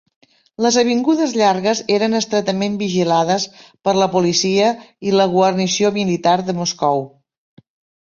Les 0.65 0.77
avingudes 0.81 1.35
llargues 1.41 1.81
eren 1.97 2.21
estretament 2.21 2.79
vigilades 2.81 3.47
per 3.89 3.95
la 4.01 4.11
policia 4.17 4.73
i 5.11 5.17
la 5.21 5.31
guarnició 5.39 5.97
militar 6.03 6.39
de 6.51 6.61
Moscou. 6.65 7.11